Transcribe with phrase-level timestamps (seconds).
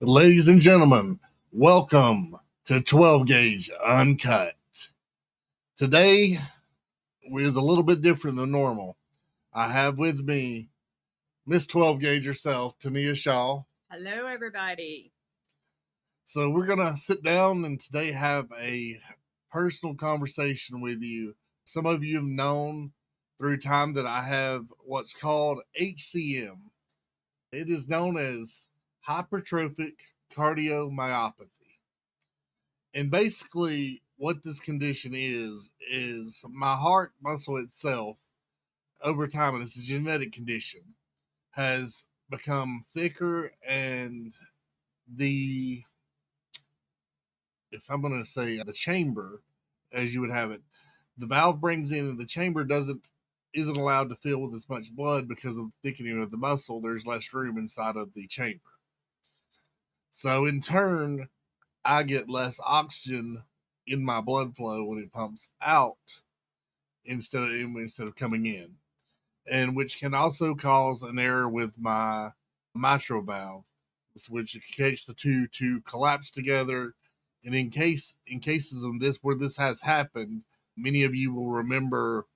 [0.00, 1.20] Ladies and gentlemen,
[1.52, 4.56] welcome to 12 Gauge Uncut.
[5.78, 6.36] Today
[7.32, 8.96] is a little bit different than normal.
[9.52, 10.68] I have with me
[11.46, 13.62] Miss 12 Gauge herself, Tania Shaw.
[13.88, 15.12] Hello, everybody.
[16.24, 18.98] So, we're going to sit down and today have a
[19.52, 21.36] personal conversation with you.
[21.66, 22.90] Some of you have known
[23.38, 26.56] through time that I have what's called HCM.
[27.52, 28.66] It is known as
[29.08, 29.94] hypertrophic
[30.34, 31.48] cardiomyopathy.
[32.94, 38.16] And basically, what this condition is, is my heart muscle itself,
[39.02, 40.80] over time, and it's a genetic condition,
[41.50, 44.32] has become thicker and
[45.16, 45.82] the,
[47.70, 49.42] if I'm going to say uh, the chamber,
[49.92, 50.62] as you would have it,
[51.18, 53.10] the valve brings in and the chamber doesn't
[53.54, 56.80] isn't allowed to fill with as much blood because of the thickening of the muscle.
[56.80, 58.58] There's less room inside of the chamber.
[60.16, 61.28] So in turn,
[61.84, 63.42] I get less oxygen
[63.88, 65.96] in my blood flow when it pumps out
[67.04, 68.76] instead of instead of coming in,
[69.50, 72.30] and which can also cause an error with my
[72.76, 73.64] mitral valve,
[74.28, 76.94] which case the two to collapse together.
[77.44, 80.44] And in case in cases of this where this has happened,
[80.76, 82.28] many of you will remember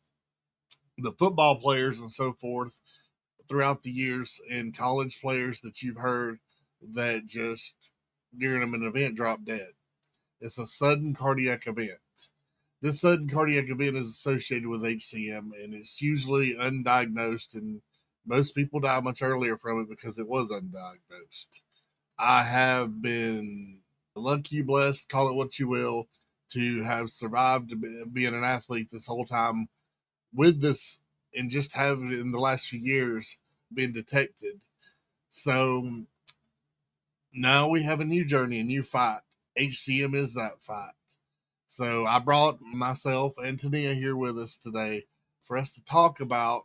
[0.98, 2.80] the football players and so forth
[3.48, 6.40] throughout the years and college players that you've heard
[6.94, 7.74] that just
[8.36, 9.68] during an event drop dead.
[10.40, 11.98] It's a sudden cardiac event.
[12.80, 17.82] This sudden cardiac event is associated with HCM and it's usually undiagnosed, and
[18.24, 21.48] most people die much earlier from it because it was undiagnosed.
[22.18, 23.80] I have been
[24.14, 26.08] lucky, blessed, call it what you will,
[26.52, 27.74] to have survived
[28.12, 29.68] being an athlete this whole time
[30.32, 31.00] with this
[31.34, 33.38] and just have it in the last few years
[33.74, 34.60] been detected.
[35.30, 36.04] So
[37.40, 39.20] now we have a new journey, a new fight.
[39.58, 40.90] HCM is that fight.
[41.66, 45.04] So I brought myself and Tania here with us today
[45.44, 46.64] for us to talk about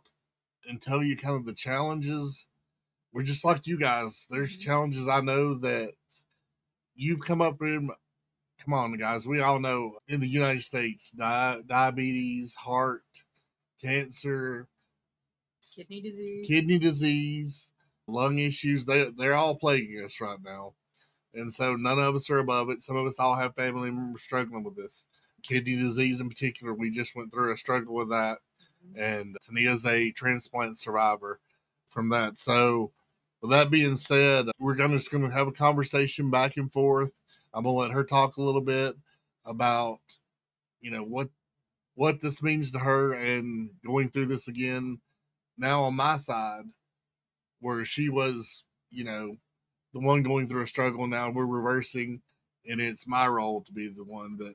[0.68, 2.46] and tell you kind of the challenges.
[3.12, 4.26] We're just like you guys.
[4.30, 4.62] There's mm-hmm.
[4.62, 5.92] challenges I know that
[6.94, 7.90] you've come up in.
[8.64, 9.26] Come on, guys.
[9.26, 13.04] We all know in the United States, di- diabetes, heart,
[13.82, 14.68] cancer,
[15.74, 17.72] kidney disease, kidney disease,
[18.06, 18.84] lung issues.
[18.84, 20.74] They they're all plaguing us right now,
[21.34, 22.82] and so none of us are above it.
[22.82, 25.06] Some of us all have family members struggling with this
[25.42, 26.74] kidney disease in particular.
[26.74, 28.38] We just went through a struggle with that,
[28.86, 29.02] mm-hmm.
[29.02, 31.40] and Tania's a transplant survivor
[31.88, 32.38] from that.
[32.38, 32.92] So,
[33.40, 37.12] with that being said, we're gonna just gonna have a conversation back and forth.
[37.52, 38.96] I'm gonna let her talk a little bit
[39.44, 40.00] about,
[40.80, 41.28] you know, what
[41.94, 45.00] what this means to her and going through this again
[45.56, 46.64] now on my side
[47.64, 49.34] where she was, you know,
[49.94, 51.06] the one going through a struggle.
[51.06, 52.20] Now we're reversing,
[52.68, 54.52] and it's my role to be the one that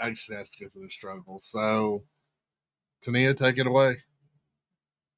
[0.00, 1.40] actually has to go through the struggle.
[1.42, 2.04] So,
[3.02, 3.96] Tania, take it away.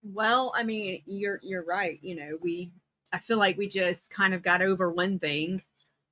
[0.02, 1.98] Well, I mean, you're you're right.
[2.00, 2.72] You know, we
[3.12, 5.62] I feel like we just kind of got over one thing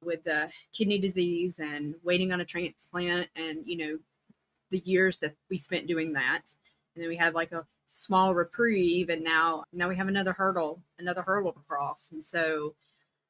[0.04, 3.98] with the kidney disease and waiting on a transplant, and you know,
[4.70, 6.42] the years that we spent doing that,
[6.94, 10.82] and then we had like a small reprieve and now now we have another hurdle
[10.98, 12.10] another hurdle to cross.
[12.12, 12.74] And so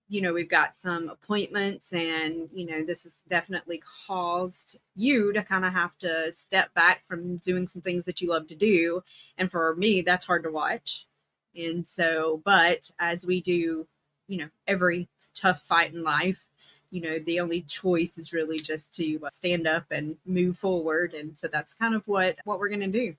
[0.08, 5.42] you know we've got some appointments and you know this has definitely caused you to
[5.44, 9.02] kind of have to step back from doing some things that you love to do.
[9.38, 11.06] And for me that's hard to watch.
[11.54, 13.86] And so but as we do
[14.26, 16.48] you know every tough fight in life
[16.90, 21.14] you know the only choice is really just to uh, stand up and move forward.
[21.14, 23.14] And so that's kind of what what we're going to do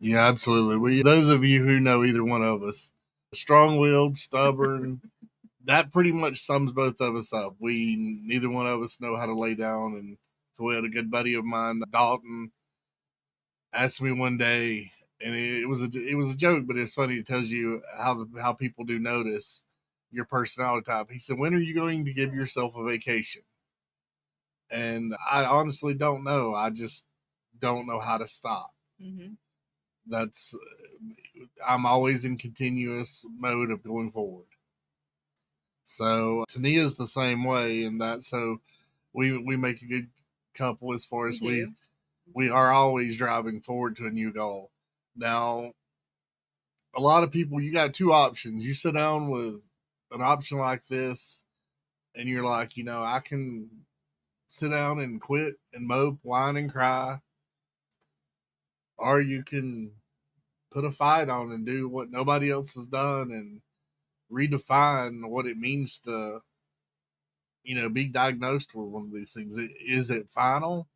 [0.00, 0.76] yeah, absolutely.
[0.76, 2.92] We those of you who know either one of us,
[3.32, 5.00] strong-willed, stubborn,
[5.64, 7.56] that pretty much sums both of us up.
[7.58, 10.18] We neither one of us know how to lay down and
[10.56, 12.50] so we had a good buddy of mine, Dalton,
[13.74, 14.90] asked me one day,
[15.20, 17.16] and it, was a it was a joke, but it's funny.
[17.16, 19.62] It tells you how the, how people do notice
[20.10, 21.10] your personality type.
[21.10, 23.42] He said, "When are you going to give yourself a vacation?"
[24.70, 26.54] And I honestly don't know.
[26.54, 27.04] I just
[27.60, 28.72] don't know how to stop.
[29.02, 29.34] Mm-hmm
[30.08, 30.54] that's
[31.66, 34.46] I'm always in continuous mode of going forward.
[35.84, 38.24] So Tania is the same way in that.
[38.24, 38.60] So
[39.12, 40.08] we we make a good
[40.54, 41.68] couple as far as we we,
[42.34, 44.70] we are always driving forward to a new goal.
[45.16, 45.72] Now,
[46.94, 48.64] a lot of people, you got two options.
[48.64, 49.62] You sit down with
[50.10, 51.40] an option like this,
[52.14, 53.68] and you're like, you know, I can
[54.48, 57.20] sit down and quit and mope, whine and cry,
[58.98, 59.90] or you can
[60.72, 63.60] put a fight on and do what nobody else has done and
[64.30, 66.40] redefine what it means to,
[67.62, 69.56] you know, be diagnosed with one of these things.
[69.84, 70.88] Is it final?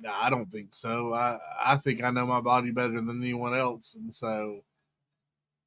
[0.00, 1.12] No, I don't think so.
[1.12, 4.62] I I think I know my body better than anyone else, and so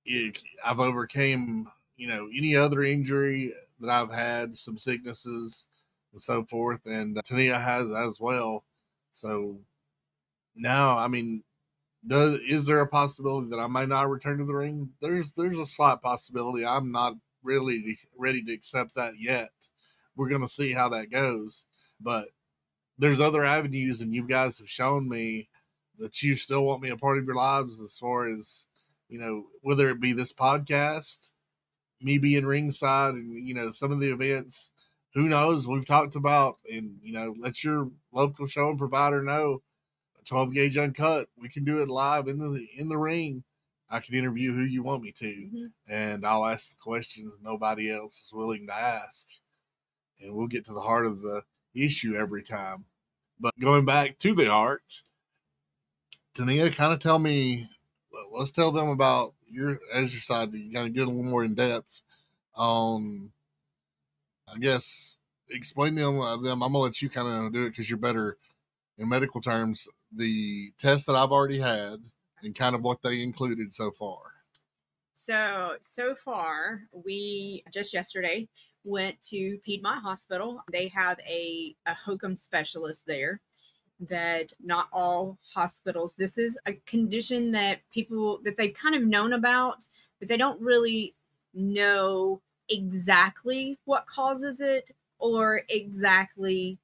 [0.06, 5.66] it, I've overcame you know any other injury that I've had, some sicknesses
[6.14, 8.64] and so forth, and uh, Tania has as well.
[9.14, 9.60] So
[10.56, 11.44] now, I mean,
[12.08, 14.90] does is there a possibility that I might not return to the ring?
[15.02, 16.66] There's there's a slight possibility.
[16.66, 17.14] I'm not
[17.44, 19.50] really ready to accept that yet.
[20.16, 21.66] We're gonna see how that goes,
[22.00, 22.30] but
[22.98, 25.50] there's other avenues, and you guys have shown me
[26.00, 28.66] that you still want me a part of your lives as far as
[29.10, 31.32] you know, whether it be this podcast,
[32.02, 34.72] me being ringside, and you know some of the events.
[35.14, 35.68] Who knows?
[35.68, 39.62] We've talked about, and you know, let your local show and provider know
[40.26, 41.28] 12 gauge uncut.
[41.38, 43.44] We can do it live in the in the ring.
[43.90, 45.66] I can interview who you want me to, mm-hmm.
[45.90, 49.28] and I'll ask the questions nobody else is willing to ask,
[50.22, 51.44] and we'll get to the heart of the
[51.76, 52.86] issue every time.
[53.40, 55.04] But going back to the art,
[56.36, 57.70] Tania, kind of tell me.
[58.32, 60.54] Let's tell them about your as your side.
[60.54, 62.02] You kind of get a little more in depth
[62.56, 63.32] on.
[64.54, 65.18] I guess
[65.50, 66.22] explain to them.
[66.22, 68.38] I'm gonna let you kind of do it because you're better
[68.98, 71.98] in medical terms the tests that I've already had
[72.44, 74.20] and kind of what they included so far.
[75.14, 78.48] So, so far, we just yesterday
[78.84, 80.64] went to Piedmont Hospital.
[80.72, 83.40] They have a, a HOCM specialist there
[84.10, 89.34] that not all hospitals, this is a condition that people that they've kind of known
[89.34, 89.88] about,
[90.20, 91.14] but they don't really
[91.54, 94.86] know exactly what causes it
[95.20, 96.80] or exactly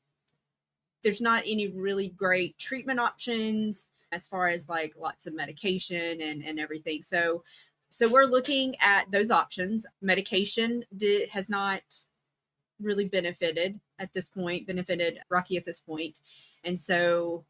[1.03, 6.43] there's not any really great treatment options as far as like lots of medication and,
[6.43, 7.03] and everything.
[7.03, 7.43] So
[7.89, 9.85] so we're looking at those options.
[10.01, 11.81] Medication did, has not
[12.81, 15.81] really benefited at this point, benefited Rocky at this.
[16.63, 17.45] And so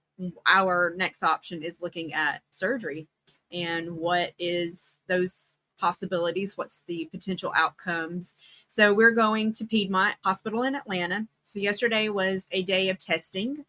[0.46, 3.08] our next option is looking at surgery
[3.52, 8.36] and what is those possibilities, what's the potential outcomes.
[8.68, 13.64] So we're going to Piedmont Hospital in Atlanta so yesterday was a day of testing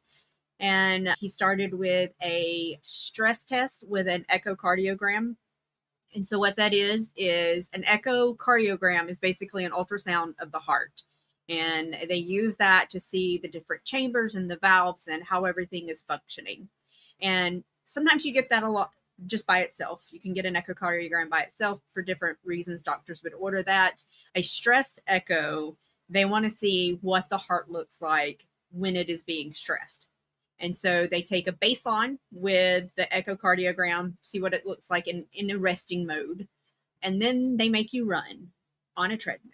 [0.59, 5.37] and he started with a stress test with an echocardiogram.
[6.13, 11.05] And so what that is is an echocardiogram is basically an ultrasound of the heart.
[11.49, 15.89] And they use that to see the different chambers and the valves and how everything
[15.89, 16.69] is functioning.
[17.21, 18.91] And sometimes you get that a lot
[19.27, 20.05] just by itself.
[20.11, 22.83] You can get an echocardiogram by itself for different reasons.
[22.83, 24.05] Doctors would order that.
[24.35, 25.77] A stress echo
[26.09, 30.07] they want to see what the heart looks like when it is being stressed.
[30.61, 35.25] And so they take a baseline with the echocardiogram, see what it looks like in,
[35.33, 36.49] in a resting mode.
[37.03, 38.49] And then they make you run
[38.97, 39.53] on a treadmill.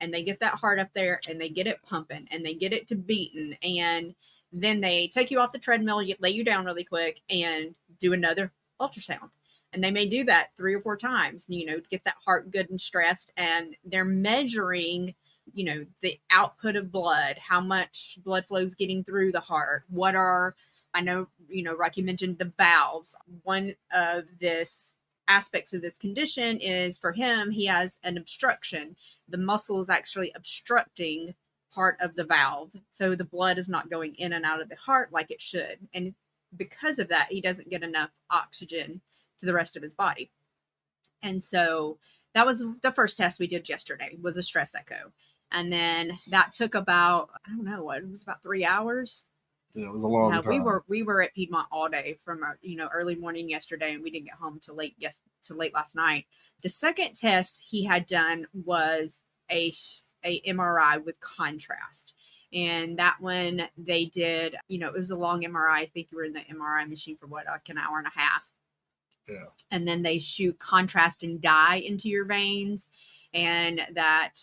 [0.00, 2.72] And they get that heart up there and they get it pumping and they get
[2.72, 3.58] it to beating.
[3.62, 4.14] And
[4.50, 8.50] then they take you off the treadmill, lay you down really quick, and do another
[8.80, 9.28] ultrasound.
[9.72, 12.70] And they may do that three or four times, you know, get that heart good
[12.70, 13.30] and stressed.
[13.36, 15.14] And they're measuring
[15.54, 19.84] you know the output of blood how much blood flow is getting through the heart
[19.88, 20.54] what are
[20.94, 23.14] i know you know rocky mentioned the valves.
[23.42, 24.96] One of this
[25.28, 28.96] aspects of this condition is for him he has an obstruction.
[29.28, 31.34] The muscle is actually obstructing
[31.72, 34.76] part of the valve so the blood is not going in and out of the
[34.76, 35.78] heart like it should.
[35.94, 36.14] And
[36.56, 39.00] because of that he doesn't get enough oxygen
[39.38, 40.30] to the rest of his body.
[41.22, 41.98] And so
[42.34, 45.12] that was the first test we did yesterday was a stress echo
[45.52, 49.26] and then that took about I don't know what it was about three hours.
[49.74, 50.42] Yeah, it was a long time.
[50.46, 53.94] We were we were at Piedmont all day from our, you know early morning yesterday,
[53.94, 56.26] and we didn't get home till late yes till late last night.
[56.62, 59.72] The second test he had done was a
[60.24, 62.14] a MRI with contrast,
[62.52, 64.56] and that one they did.
[64.68, 65.70] You know, it was a long MRI.
[65.70, 68.18] I think you were in the MRI machine for what like an hour and a
[68.18, 68.52] half.
[69.28, 69.44] Yeah.
[69.70, 72.88] And then they shoot contrasting dye into your veins,
[73.32, 74.34] and that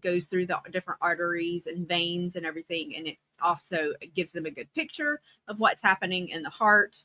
[0.00, 2.94] goes through the different arteries and veins and everything.
[2.96, 6.96] And it also gives them a good picture of what's happening in the heart,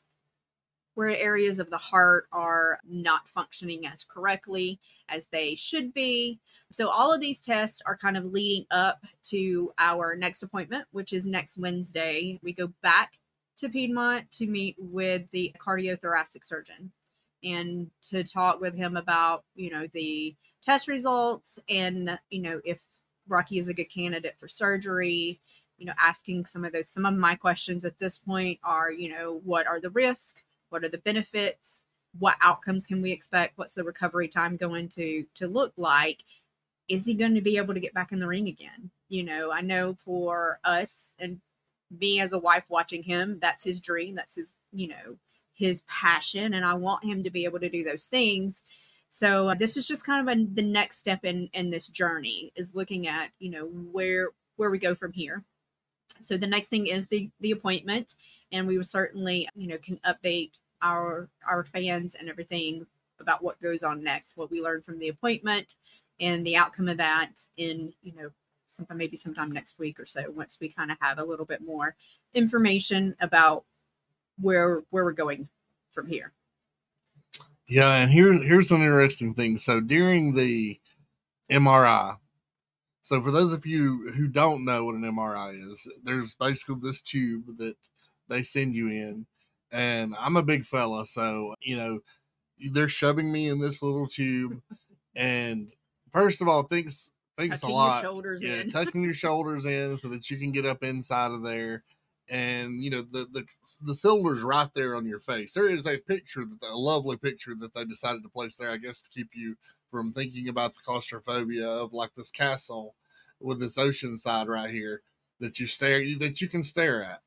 [0.96, 4.80] where areas of the heart are not functioning as correctly
[5.10, 6.40] as they should be.
[6.72, 11.14] So, all of these tests are kind of leading up to our next appointment, which
[11.14, 12.40] is next Wednesday.
[12.42, 13.18] We go back
[13.58, 16.92] to Piedmont to meet with the cardiothoracic surgeon
[17.44, 22.84] and to talk with him about, you know, the test results and you know if
[23.28, 25.40] rocky is a good candidate for surgery
[25.80, 29.10] you know asking some of those some of my questions at this point are you
[29.10, 31.82] know what are the risks what are the benefits
[32.20, 33.58] what outcomes can we expect?
[33.58, 36.24] What's the recovery time going to to look like?
[36.88, 38.92] Is he going to be able to get back in the ring again?
[39.10, 41.40] You know, I know for us and
[41.90, 44.16] me as a wife watching him, that's his dream.
[44.16, 45.18] That's his, you know,
[45.62, 48.63] his passion, and I want him to be able to do those things.
[49.10, 52.51] So uh, this is just kind of a, the next step in in this journey
[52.56, 55.44] is looking at you know where where we go from here.
[56.22, 58.15] So the next thing is the the appointment,
[58.51, 60.51] and we will certainly you know can update
[60.82, 62.88] our our fans and everything
[63.20, 65.75] about what goes on next, what we learned from the appointment,
[66.20, 68.32] and the outcome of that in you know
[68.68, 71.62] sometime maybe sometime next week or so once we kind of have a little bit
[71.62, 71.96] more
[72.34, 73.65] information about
[74.42, 75.48] where where we're going
[75.92, 76.34] from here.
[77.68, 79.58] Yeah, and here here's an interesting thing.
[79.58, 80.80] So during the
[81.50, 82.18] MRI,
[83.02, 87.02] so for those of you who don't know what an MRI is, there's basically this
[87.02, 87.76] tube that
[88.28, 89.26] they send you in,
[89.72, 92.00] and I'm a big fella, so you know
[92.74, 94.62] they're shoving me in this little tube,
[95.16, 95.72] and
[96.12, 98.02] first of all, thanks thanks Tucking a your lot.
[98.02, 98.70] shoulders yeah, in.
[98.72, 101.84] tucking your shoulders in so that you can get up inside of there.
[102.32, 103.44] And you know the the
[103.82, 105.52] the cylinder's right there on your face.
[105.52, 108.78] There is a picture that a lovely picture that they decided to place there, I
[108.78, 109.58] guess, to keep you
[109.92, 112.96] from thinking about the claustrophobia of like this castle
[113.42, 115.02] with this ocean side right here
[115.42, 117.22] that you stare that you can stare at.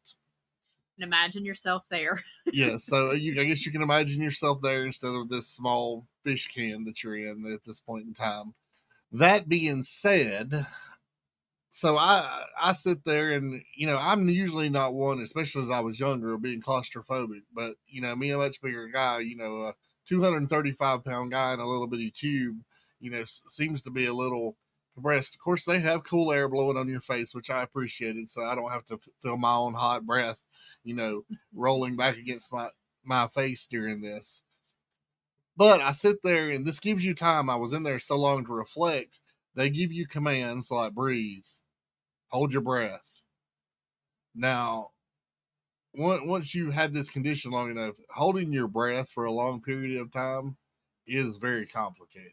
[0.97, 2.23] And imagine yourself there.
[2.53, 6.47] Yeah, so you I guess you can imagine yourself there instead of this small fish
[6.47, 8.55] can that you're in at this point in time.
[9.13, 10.67] That being said,
[11.77, 15.81] so I I sit there and you know I'm usually not one, especially as I
[15.81, 17.43] was younger, being claustrophobic.
[17.55, 19.75] But you know me, a much bigger guy, you know, a
[20.07, 22.59] 235 pound guy in a little bitty tube,
[23.01, 24.57] you know, s- seems to be a little
[24.95, 25.35] compressed.
[25.35, 28.55] Of course, they have cool air blowing on your face, which I appreciated, so I
[28.55, 30.39] don't have to f- feel my own hot breath,
[30.85, 32.69] you know, rolling back against my
[33.05, 34.43] my face during this.
[35.57, 37.51] But I sit there and this gives you time.
[37.51, 39.19] I was in there so long to reflect.
[39.55, 41.45] They give you commands like breathe,
[42.35, 43.23] hold your breath.
[44.35, 44.91] Now,
[45.97, 50.01] on- once you've had this condition long enough, holding your breath for a long period
[50.01, 50.57] of time
[51.07, 52.33] is very complicated.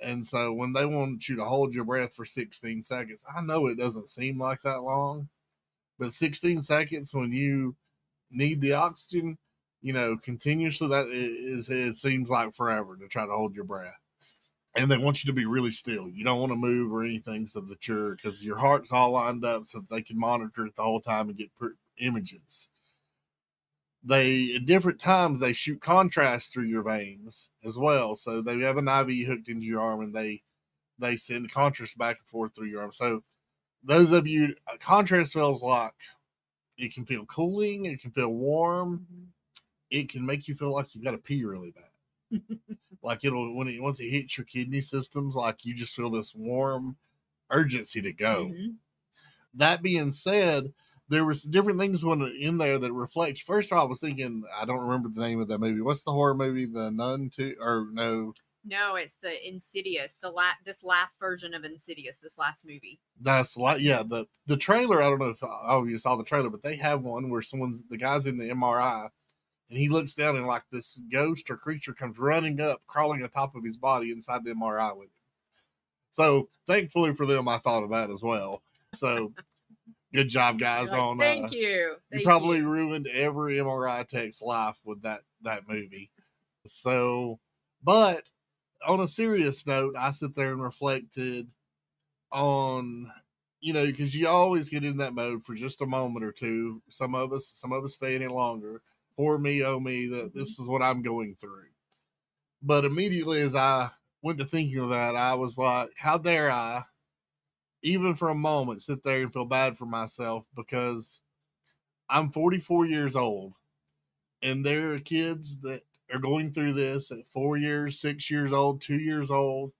[0.00, 3.66] And so when they want you to hold your breath for 16 seconds, I know
[3.66, 5.28] it doesn't seem like that long,
[5.98, 7.74] but 16 seconds when you
[8.30, 9.38] need the oxygen,
[9.82, 14.00] you know, continuously, that is, it seems like forever to try to hold your breath.
[14.76, 16.08] And they want you to be really still.
[16.08, 19.44] You don't want to move or anything so that you're, because your heart's all lined
[19.44, 22.68] up so that they can monitor it the whole time and get per- images.
[24.04, 28.16] They, at different times, they shoot contrast through your veins as well.
[28.16, 30.42] So they have an IV hooked into your arm and they,
[30.98, 32.92] they send contrast back and forth through your arm.
[32.92, 33.22] So
[33.82, 35.92] those of you, uh, contrast feels like
[36.78, 39.06] it can feel cooling, it can feel warm,
[39.90, 42.40] it can make you feel like you've got to pee really bad.
[43.02, 46.34] like it'll when it once it hits your kidney systems, like you just feel this
[46.34, 46.96] warm
[47.50, 48.46] urgency to go.
[48.46, 48.76] Mhm.
[49.54, 50.72] That being said,
[51.08, 53.42] there was different things when in there that reflect.
[53.42, 55.80] First of all, I was thinking I don't remember the name of that movie.
[55.80, 56.66] What's the horror movie?
[56.66, 58.32] The Nun two or no?
[58.62, 63.00] No, it's the Insidious, the la- this last version of Insidious, this last movie.
[63.20, 64.02] That's like yeah.
[64.02, 65.02] The the trailer.
[65.02, 67.82] I don't know if oh you saw the trailer, but they have one where someone's
[67.88, 69.08] the guy's in the MRI,
[69.70, 73.30] and he looks down and like this ghost or creature comes running up, crawling on
[73.30, 75.12] top of his body inside the MRI with him.
[76.10, 78.62] So thankfully for them, I thought of that as well.
[78.94, 79.32] So
[80.12, 80.90] good job, guys.
[80.90, 81.96] Like, on Thank uh, you.
[82.12, 86.10] you probably you." ruined every MRI tech's life with that that movie.
[86.66, 87.38] So,
[87.82, 88.24] but
[88.86, 91.46] on a serious note, I sit there and reflected
[92.32, 93.10] on
[93.60, 96.82] you know because you always get in that mode for just a moment or two.
[96.88, 98.82] Some of us, some of us stay in it longer.
[99.20, 100.38] Poor me, oh me, that mm-hmm.
[100.38, 101.66] this is what I'm going through.
[102.62, 103.90] But immediately as I
[104.22, 106.84] went to thinking of that, I was like, how dare I,
[107.82, 111.20] even for a moment, sit there and feel bad for myself because
[112.08, 113.52] I'm 44 years old
[114.40, 118.80] and there are kids that are going through this at four years, six years old,
[118.80, 119.72] two years old,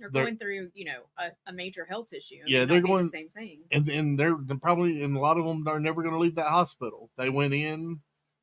[0.00, 2.42] They're they're- going through, you know, a, a major health issue.
[2.48, 3.60] Yeah, they're going- the same thing.
[3.70, 6.34] and and they're, they're probably and a lot of them are never going to leave
[6.34, 7.08] that hospital.
[7.16, 8.00] They went in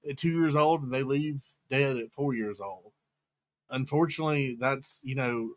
[0.07, 1.39] at two years old and they leave
[1.69, 2.91] dead at four years old.
[3.69, 5.51] Unfortunately, that's you know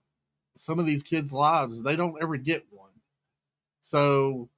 [0.57, 2.91] some of these kids' lives they don't ever get one.
[3.83, 4.49] So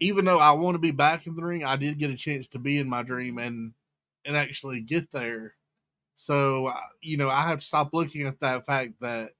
[0.00, 2.48] even though I want to be back in the ring, I did get a chance
[2.48, 3.74] to be in my dream and
[4.24, 5.54] and actually get there.
[6.16, 6.72] So
[7.02, 9.32] you know I have to stop looking at that fact that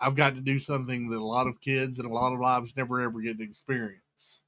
[0.00, 2.76] I've got to do something that a lot of kids and a lot of lives
[2.76, 4.42] never ever get to experience.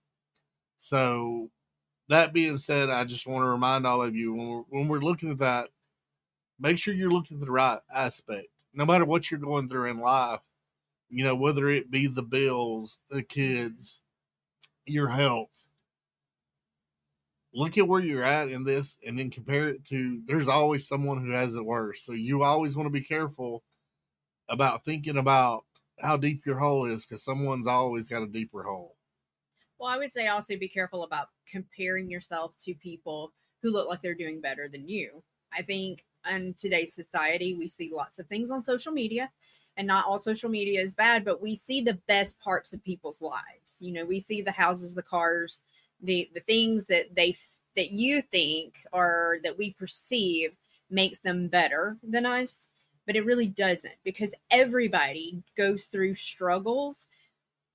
[0.78, 1.50] So,
[2.08, 5.00] that being said, I just want to remind all of you when we're, when we're
[5.00, 5.68] looking at that,
[6.60, 8.48] make sure you're looking at the right aspect.
[8.74, 10.40] No matter what you're going through in life,
[11.08, 14.00] you know, whether it be the bills, the kids,
[14.86, 15.64] your health,
[17.54, 21.24] look at where you're at in this and then compare it to there's always someone
[21.24, 22.02] who has it worse.
[22.02, 23.62] So you always want to be careful
[24.48, 25.64] about thinking about
[26.00, 28.93] how deep your hole is because someone's always got a deeper hole.
[29.84, 34.00] Well, I would say also be careful about comparing yourself to people who look like
[34.00, 35.22] they're doing better than you.
[35.52, 39.30] I think in today's society, we see lots of things on social media,
[39.76, 43.20] and not all social media is bad, but we see the best parts of people's
[43.20, 43.76] lives.
[43.78, 45.60] You know, we see the houses, the cars,
[46.00, 47.36] the the things that they
[47.76, 50.56] that you think or that we perceive
[50.88, 52.70] makes them better than us
[53.06, 57.06] but it really doesn't because everybody goes through struggles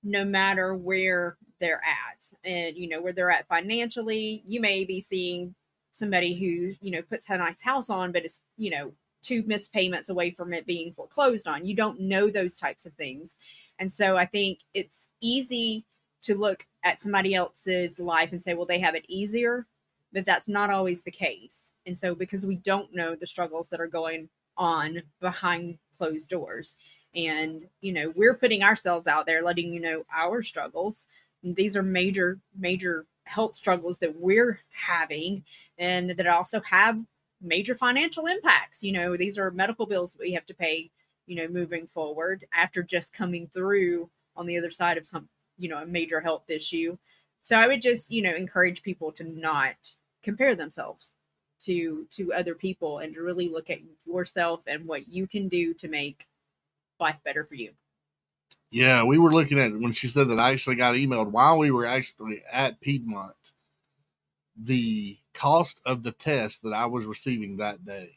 [0.04, 5.02] no matter where they're at and you know where they're at financially you may be
[5.02, 5.54] seeing
[5.92, 8.92] somebody who you know puts a nice house on but it's you know
[9.22, 11.66] two missed payments away from it being foreclosed on.
[11.66, 13.36] You don't know those types of things.
[13.78, 15.86] And so i think it's easy
[16.22, 19.66] to look at somebody else's life and say well they have it easier
[20.12, 21.74] but that's not always the case.
[21.86, 26.76] And so because we don't know the struggles that are going on behind closed doors.
[27.16, 31.08] And, you know, we're putting ourselves out there, letting you know our struggles.
[31.44, 35.44] These are major, major health struggles that we're having
[35.78, 37.00] and that also have
[37.42, 38.84] major financial impacts.
[38.84, 40.92] You know, these are medical bills that we have to pay,
[41.26, 45.70] you know, moving forward after just coming through on the other side of some, you
[45.70, 46.98] know, a major health issue.
[47.42, 51.14] So I would just, you know, encourage people to not compare themselves
[51.62, 55.74] to to other people and to really look at yourself and what you can do
[55.76, 56.26] to make
[57.00, 57.72] life better for you.
[58.72, 61.72] Yeah, we were looking at when she said that I actually got emailed while we
[61.72, 63.34] were actually at Piedmont
[64.62, 68.12] the cost of the test that I was receiving that day.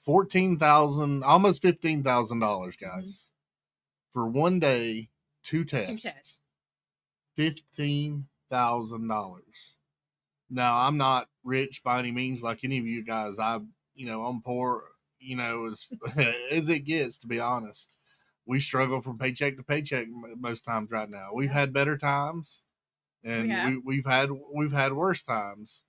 [0.00, 4.12] Fourteen thousand, almost fifteen thousand dollars, guys, mm-hmm.
[4.12, 5.08] for one day,
[5.42, 6.02] two tests.
[6.02, 6.42] Two tests.
[7.34, 9.76] Fifteen thousand dollars.
[10.48, 13.38] Now, I'm not rich by any means, like any of you guys.
[13.40, 13.58] I,
[13.96, 14.84] you know, I'm poor,
[15.26, 15.86] you know, as
[16.50, 17.18] as it gets.
[17.18, 17.94] To be honest,
[18.46, 20.06] we struggle from paycheck to paycheck
[20.38, 21.30] most times right now.
[21.34, 22.62] We've had better times,
[23.24, 23.68] and yeah.
[23.68, 25.82] we, we've had we've had worse times.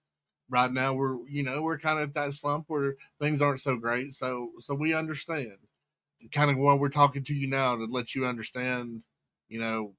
[0.50, 3.76] Right now, we're you know we're kind of at that slump where things aren't so
[3.76, 4.14] great.
[4.14, 5.58] So so we understand.
[6.32, 9.04] Kind of why we're talking to you now to let you understand.
[9.50, 9.94] You know,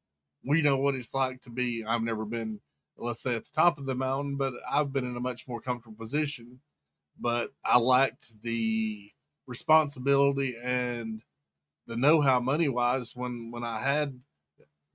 [0.45, 1.85] we know what it's like to be.
[1.87, 2.61] I've never been
[2.99, 5.61] let's say at the top of the mountain, but I've been in a much more
[5.61, 6.61] comfortable position.
[7.21, 9.11] But I lacked the
[9.49, 11.23] responsibility and
[11.89, 14.21] the know-how money wise when when I had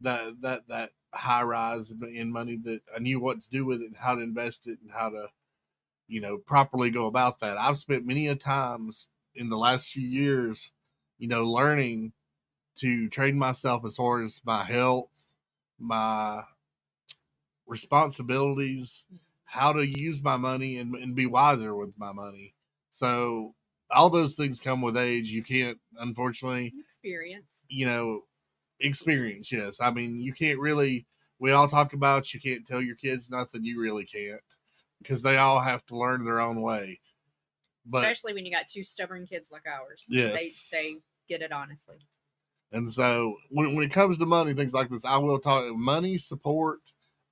[0.01, 3.87] that that that high rise in money that I knew what to do with it
[3.87, 5.27] and how to invest it and how to
[6.07, 7.57] you know properly go about that.
[7.57, 10.71] I've spent many a times in the last few years,
[11.19, 12.13] you know, learning
[12.77, 15.09] to train myself as far as my health,
[15.79, 16.43] my
[17.67, 19.17] responsibilities, mm-hmm.
[19.45, 22.55] how to use my money and, and be wiser with my money.
[22.91, 23.55] So
[23.91, 25.29] all those things come with age.
[25.29, 27.63] You can't, unfortunately, experience.
[27.67, 28.21] You know,
[28.79, 29.51] experience.
[29.51, 31.05] Yes, I mean you can't really.
[31.39, 33.65] We all talk about you can't tell your kids nothing.
[33.65, 34.41] You really can't
[35.01, 36.99] because they all have to learn their own way.
[37.85, 40.05] But, Especially when you got two stubborn kids like ours.
[40.09, 40.95] Yes, they they
[41.27, 41.97] get it honestly.
[42.71, 46.17] And so when when it comes to money, things like this, I will talk money
[46.17, 46.79] support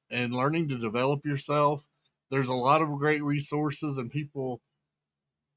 [0.10, 1.84] and learning to develop yourself.
[2.30, 4.62] There's a lot of great resources and people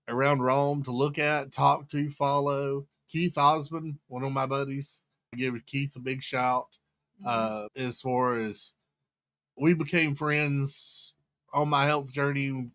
[0.09, 2.87] around Rome to look at, talk to, follow.
[3.09, 5.01] Keith Osmond, one of my buddies,
[5.33, 6.67] I give Keith a big shout.
[7.25, 7.29] Mm-hmm.
[7.29, 8.73] Uh, as far as
[9.57, 11.13] we became friends
[11.53, 12.71] on my health journey,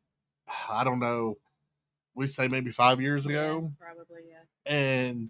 [0.69, 1.37] I don't know,
[2.15, 3.71] we say maybe five years ago.
[3.79, 4.71] Yeah, probably, yeah.
[4.71, 5.29] And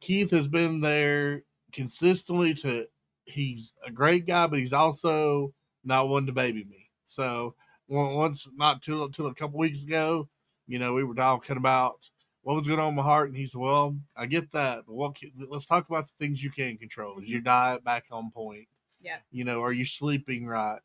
[0.00, 2.86] Keith has been there consistently to
[3.24, 5.52] he's a great guy, but he's also
[5.84, 6.90] not one to baby me.
[7.06, 7.54] So
[7.88, 10.28] once, not too, till a couple weeks ago,
[10.66, 12.08] you know, we were talking about
[12.42, 14.94] what was going on in my heart, and he said, "Well, I get that, but
[14.94, 15.16] what?
[15.48, 17.18] let's talk about the things you can control.
[17.18, 17.48] Is your mm-hmm.
[17.48, 18.66] diet back on point?
[19.00, 19.18] Yeah.
[19.30, 20.80] You know, are you sleeping right?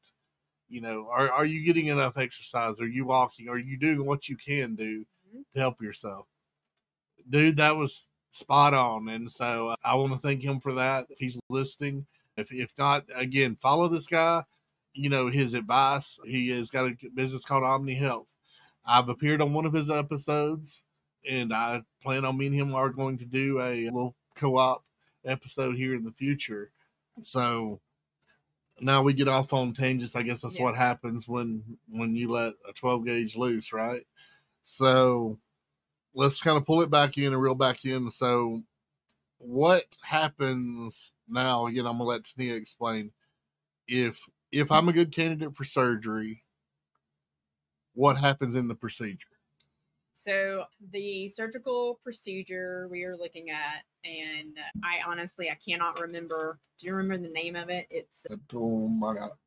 [0.70, 2.80] You know, are are you getting enough exercise?
[2.80, 3.50] Are you walking?
[3.50, 5.42] Are you doing what you can do mm-hmm.
[5.54, 6.28] to help yourself?
[7.30, 11.08] Dude, that was spot on, and so uh, I want to thank him for that.
[11.10, 12.06] If he's listening,
[12.38, 14.44] if if not, again, follow this guy.
[14.94, 16.20] You know his advice.
[16.26, 18.34] He has got a business called Omni Health.
[18.88, 20.84] I've appeared on one of his episodes,
[21.30, 24.84] and I plan on me and him are going to do a little co-op
[25.26, 26.71] episode here in the future.
[27.21, 27.82] So
[28.80, 30.15] now we get off on tangents.
[30.15, 30.63] I guess that's yeah.
[30.63, 34.06] what happens when when you let a 12 gauge loose, right?
[34.63, 35.39] So
[36.13, 38.10] let's kind of pull it back in and reel back in.
[38.10, 38.62] So,
[39.38, 41.67] what happens now?
[41.67, 43.12] Again, I'm gonna let Tania explain.
[43.88, 46.43] If if I'm a good candidate for surgery,
[47.98, 49.28] what happens in the procedure?
[50.14, 56.60] So the surgical procedure we are looking at, and I honestly I cannot remember.
[56.80, 57.88] Do you remember the name of it?
[57.90, 58.26] It's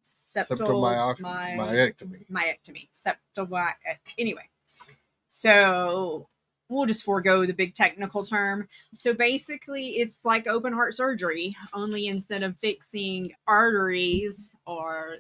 [0.05, 0.81] septal
[1.23, 2.27] my- myectomy.
[2.29, 2.89] myectomy.
[2.93, 3.73] Septal
[4.19, 4.49] anyway.
[5.29, 6.29] So
[6.69, 8.69] we'll just forego the big technical term.
[8.95, 15.19] So basically, it's like open heart surgery, only instead of fixing arteries or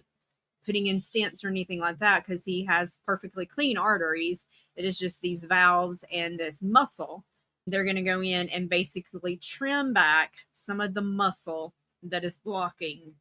[0.64, 4.46] putting in stents or anything like that, because he has perfectly clean arteries.
[4.76, 7.24] It is just these valves and this muscle.
[7.66, 12.36] They're going to go in and basically trim back some of the muscle that is
[12.36, 13.14] blocking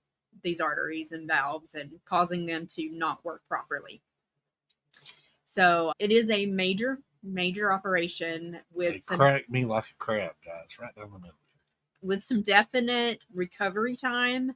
[0.44, 4.02] these arteries and valves and causing them to not work properly.
[5.46, 10.32] So it is a major, major operation with They some crack me like a crab,
[10.46, 11.36] guys, right down the middle.
[12.02, 14.54] with some definite recovery time.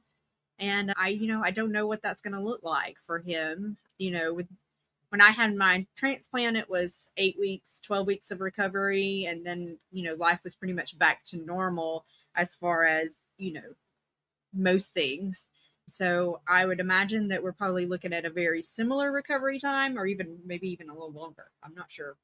[0.58, 3.76] And I, you know, I don't know what that's going to look like for him.
[3.98, 4.46] You know, with
[5.08, 9.26] when I had my transplant, it was eight weeks, 12 weeks of recovery.
[9.28, 13.52] And then, you know, life was pretty much back to normal as far as, you
[13.52, 13.74] know,
[14.52, 15.46] most things.
[15.86, 20.06] So I would imagine that we're probably looking at a very similar recovery time or
[20.06, 21.50] even maybe even a little longer.
[21.62, 22.16] I'm not sure.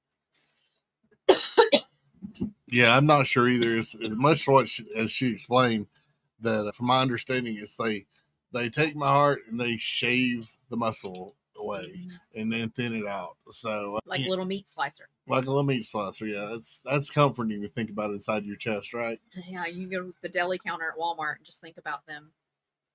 [2.70, 3.78] Yeah, I'm not sure either.
[3.78, 5.86] As, much what she, as she explained,
[6.40, 8.06] that from my understanding, it's they
[8.52, 13.36] they take my heart and they shave the muscle away and then thin it out.
[13.50, 15.08] So Like a little meat slicer.
[15.28, 16.26] like a little meat slicer.
[16.26, 19.20] Yeah, that's that's comforting to think about inside your chest, right?
[19.48, 22.30] Yeah, you go to the deli counter at Walmart and just think about them,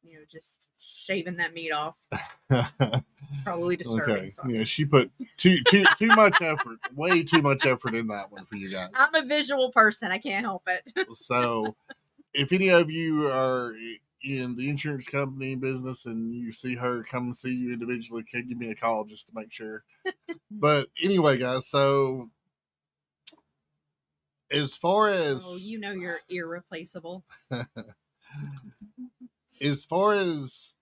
[0.03, 1.97] you know, just shaving that meat off.
[3.31, 4.15] It's probably disturbing.
[4.17, 4.29] okay.
[4.29, 4.57] Sorry.
[4.59, 8.45] Yeah, she put too too too much effort, way too much effort in that one
[8.45, 8.91] for you guys.
[8.95, 10.11] I'm a visual person.
[10.11, 11.07] I can't help it.
[11.15, 11.75] So,
[12.33, 13.73] if any of you are
[14.25, 18.57] in the insurance company business and you see her come see you individually, can give
[18.57, 19.83] me a call just to make sure.
[20.51, 22.29] but anyway, guys, so
[24.51, 27.23] as far oh, as oh, you know you're irreplaceable.
[29.61, 30.73] as far as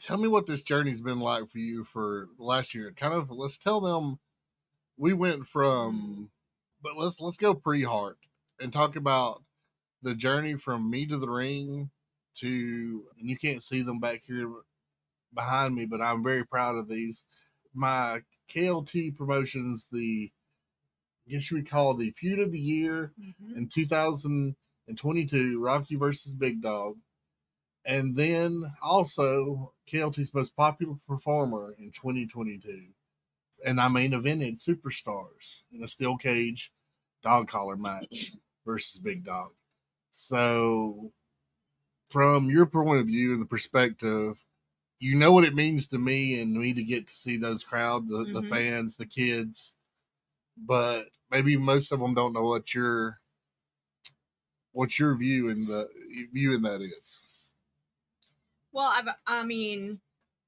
[0.00, 2.92] tell me what this journey's been like for you for last year.
[2.96, 4.18] Kind of let's tell them
[4.96, 6.30] we went from
[6.82, 8.18] but let's let's go pre-heart
[8.60, 9.42] and talk about
[10.02, 11.90] the journey from me to the ring
[12.34, 14.50] to and you can't see them back here
[15.34, 17.24] behind me, but I'm very proud of these.
[17.74, 20.30] My KLT promotions, the
[21.26, 23.56] I guess you would call the feud of the year Mhm.
[23.56, 26.98] in 2022, Rocky versus Big Dog.
[27.84, 32.92] And then also KLT's most popular performer in 2022.
[33.64, 36.72] And I main evented Superstars in a steel cage
[37.22, 38.32] dog collar match
[38.64, 39.54] versus Big Dog.
[40.12, 41.12] So,
[42.10, 44.44] from your point of view and the perspective,
[45.00, 48.08] you know what it means to me and me to get to see those crowd,
[48.08, 48.48] the, the Mhm.
[48.48, 49.74] fans, the kids,
[50.56, 53.20] but maybe most of them don't know what your
[54.72, 55.88] what your view in the
[56.32, 57.26] view in that is.
[58.72, 60.00] Well, I've, I mean,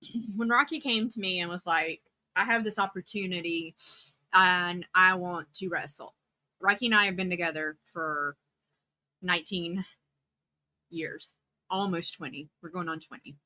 [0.36, 2.02] when Rocky came to me and was like,
[2.36, 3.74] I have this opportunity
[4.32, 6.14] and I want to wrestle.
[6.60, 8.36] Rocky and I have been together for
[9.24, 9.84] 19
[10.90, 11.36] years,
[11.70, 12.48] almost 20.
[12.62, 13.36] We're going on 20.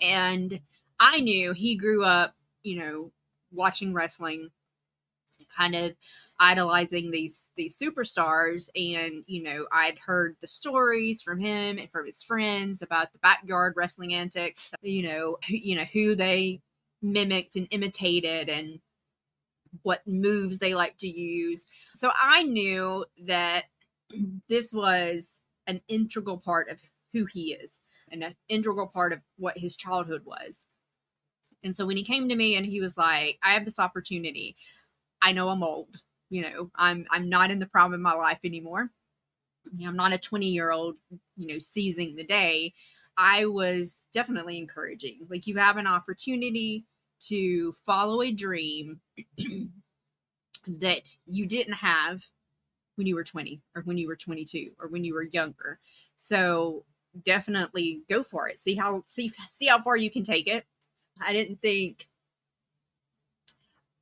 [0.00, 0.60] and
[1.00, 3.10] I knew he grew up, you know,
[3.52, 4.50] watching wrestling,
[5.56, 5.92] kind of
[6.40, 12.04] idolizing these these superstars and you know i'd heard the stories from him and from
[12.04, 16.60] his friends about the backyard wrestling antics you know you know who they
[17.00, 18.80] mimicked and imitated and
[19.82, 21.66] what moves they like to use.
[21.94, 23.64] So i knew that
[24.48, 26.78] this was an integral part of
[27.12, 27.80] who he is
[28.10, 30.66] and an integral part of what his childhood was.
[31.64, 34.56] And so when he came to me and he was like i have this opportunity.
[35.20, 35.96] I know i'm old
[36.30, 38.90] you know i'm i'm not in the prime of my life anymore.
[39.86, 40.96] I'm not a 20 year old
[41.36, 42.74] you know seizing the day.
[43.16, 45.26] I was definitely encouraging.
[45.28, 46.86] Like you have an opportunity
[47.28, 49.00] to follow a dream
[50.66, 52.24] that you didn't have
[52.96, 55.78] when you were 20 or when you were 22 or when you were younger.
[56.16, 56.84] So
[57.24, 58.58] definitely go for it.
[58.58, 60.64] See how see see how far you can take it.
[61.20, 62.08] I didn't think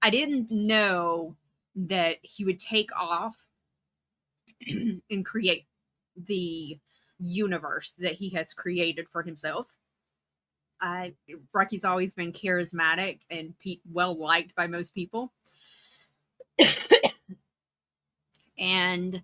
[0.03, 1.37] i didn't know
[1.75, 3.47] that he would take off
[4.69, 5.67] and create
[6.17, 6.79] the
[7.19, 9.77] universe that he has created for himself
[10.81, 11.15] I
[11.85, 15.33] always been charismatic and pe- well liked by most people.
[18.59, 19.23] and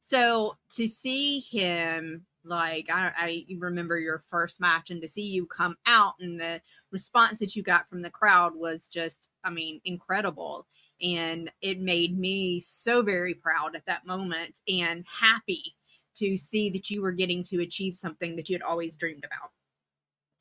[0.00, 5.46] so to see him like I, I remember your first match and to see you
[5.46, 9.80] come out and the response that you got from the crowd was just i mean
[9.84, 10.66] incredible
[11.02, 15.76] and it made me so very proud at that moment and happy
[16.20, 19.50] to see that you were getting to achieve something that you had always dreamed about.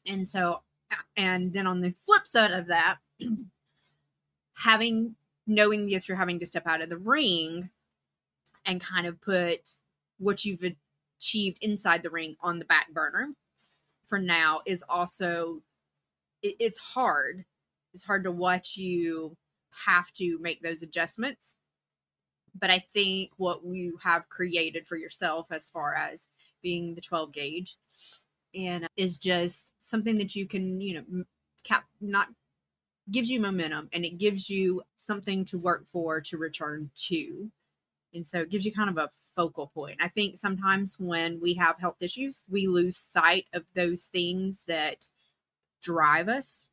[0.08, 0.62] And so
[1.16, 2.98] and then on the flip side of that
[4.54, 5.16] having
[5.48, 7.70] knowing that you're having to step out of the ring
[8.66, 9.78] and kind of put
[10.18, 10.64] what you've
[11.20, 13.30] achieved inside the ring on the back burner
[14.06, 15.62] for now is also
[16.42, 17.46] it, it's hard.
[17.94, 19.36] It's hard to watch you
[19.86, 21.56] have to make those adjustments
[22.58, 26.30] but i think what you have created for yourself as far as
[26.62, 27.78] being the 12 gauge
[28.56, 31.24] and uh, is just something that you can you know
[31.64, 32.28] cap not
[33.12, 37.52] gives you momentum and it gives you something to work for to return to
[38.14, 40.00] and so it gives you kind of a focal point.
[40.02, 45.10] I think sometimes when we have health issues, we lose sight of those things that
[45.82, 46.68] drive us.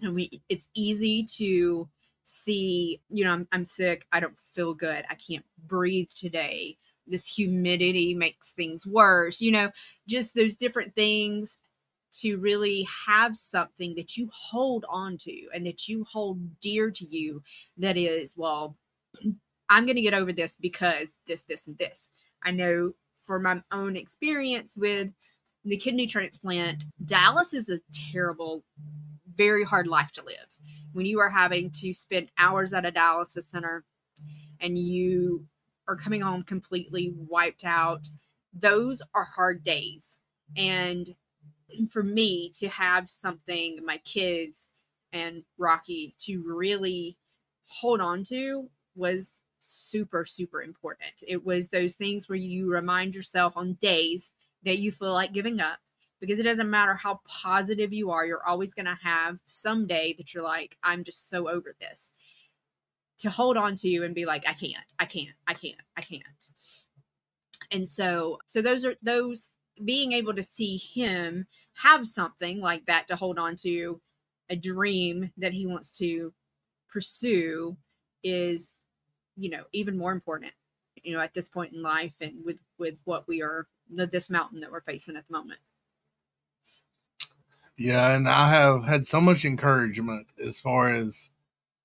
[0.00, 1.88] And we it's easy to
[2.24, 6.78] see, you know, I'm, I'm sick, I don't feel good, I can't breathe today.
[7.06, 9.70] This humidity makes things worse, you know,
[10.08, 11.58] just those different things
[12.20, 17.04] to really have something that you hold on to and that you hold dear to
[17.04, 17.42] you
[17.76, 18.76] that is, well,
[19.68, 22.10] I'm going to get over this because this, this, and this.
[22.44, 25.12] I know for my own experience with
[25.64, 27.80] the kidney transplant, dialysis is a
[28.12, 28.62] terrible,
[29.34, 30.53] very hard life to live.
[30.94, 33.84] When you are having to spend hours at a dialysis center
[34.60, 35.44] and you
[35.88, 38.08] are coming home completely wiped out,
[38.52, 40.20] those are hard days.
[40.56, 41.14] And
[41.90, 44.72] for me to have something, my kids
[45.12, 47.18] and Rocky to really
[47.66, 51.12] hold on to was super, super important.
[51.26, 55.60] It was those things where you remind yourself on days that you feel like giving
[55.60, 55.78] up
[56.24, 60.14] because it doesn't matter how positive you are, you're always going to have some day
[60.18, 62.12] that you're like, I'm just so over this.
[63.18, 66.00] To hold on to you and be like, I can't, I can't, I can't, I
[66.00, 66.48] can't.
[67.70, 69.52] And so, so those are those
[69.84, 74.00] being able to see him have something like that to hold on to,
[74.50, 76.32] a dream that he wants to
[76.90, 77.76] pursue
[78.22, 78.78] is
[79.36, 80.52] you know even more important
[81.02, 84.60] you know at this point in life and with with what we are this mountain
[84.60, 85.60] that we're facing at the moment
[87.76, 91.30] yeah and i have had so much encouragement as far as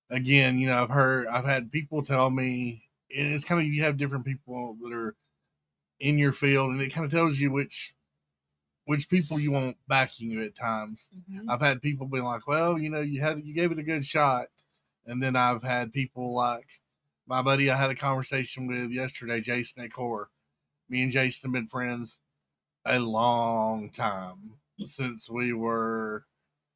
[0.10, 2.84] again you know i've heard i've had people tell me
[3.16, 5.16] and it's kind of you have different people that are
[6.00, 7.94] in your field and it kind of tells you which
[8.86, 11.50] which people you want backing you at times mm-hmm.
[11.50, 14.06] i've had people be like well you know you had you gave it a good
[14.06, 14.48] shot
[15.08, 16.68] and then i've had people like
[17.30, 20.26] my buddy I had a conversation with yesterday, Jason Acor.
[20.90, 22.18] Me and Jason have been friends
[22.86, 26.26] a long time since we were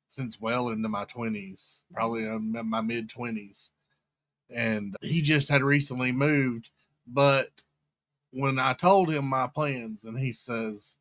[0.09, 3.71] since well into my twenties, probably in my mid twenties.
[4.49, 6.69] And he just had recently moved,
[7.07, 7.49] but
[8.31, 10.97] when I told him my plans, and he says,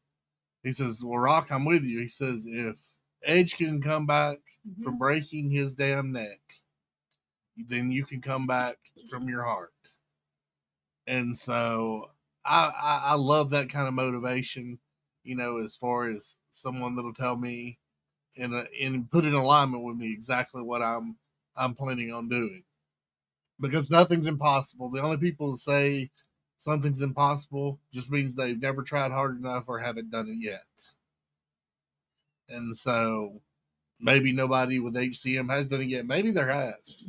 [0.62, 2.78] he says, "Well, Rock, I'm with you." He says, "If
[3.24, 4.38] Edge can come back
[4.68, 4.82] mm-hmm.
[4.82, 6.40] from breaking his damn neck,
[7.56, 8.76] then you can come back
[9.08, 9.72] from your heart.
[11.06, 12.10] And so
[12.44, 14.78] I, I, I love that kind of motivation,
[15.24, 17.78] you know, as far as someone that'll tell me
[18.36, 21.16] and put in alignment with me exactly what I'm
[21.56, 22.62] I'm planning on doing.
[23.60, 24.90] Because nothing's impossible.
[24.90, 26.10] The only people that say
[26.58, 30.64] something's impossible just means they've never tried hard enough or haven't done it yet.
[32.48, 33.40] And so
[34.00, 36.06] maybe nobody with HCM has done it yet.
[36.06, 37.04] Maybe there has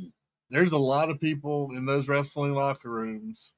[0.50, 3.54] there's a lot of people in those wrestling locker rooms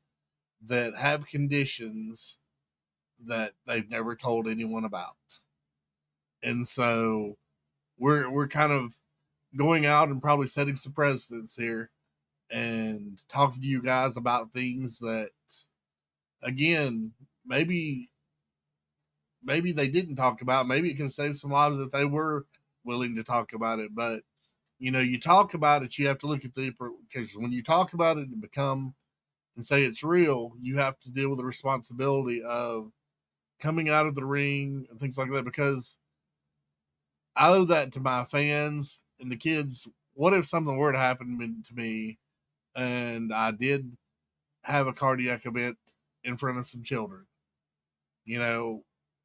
[0.67, 2.39] that have conditions
[3.27, 5.17] that they've never told anyone about.
[6.43, 7.37] And so
[7.99, 8.95] we're we're kind of
[9.57, 11.91] going out and probably setting some precedents here
[12.51, 15.31] and talking to you guys about things that
[16.43, 17.11] again
[17.47, 18.11] maybe
[19.47, 20.67] maybe they didn't talk about.
[20.67, 22.45] Maybe it can save some lives if they were
[22.85, 23.95] willing to talk about it.
[23.95, 24.21] But
[24.79, 26.73] you know, you talk about it, you have to look at the
[27.11, 28.95] because when you talk about it and become
[29.57, 32.93] and say it's real, you have to deal with the responsibility of
[33.61, 35.97] coming out of the ring and things like that because
[37.37, 39.87] I owe that to my fans and the kids.
[40.15, 42.19] What if something were to happen to me
[42.75, 43.97] and I did
[44.63, 45.77] have a cardiac event
[46.25, 47.27] in front of some children?
[48.25, 48.85] You know,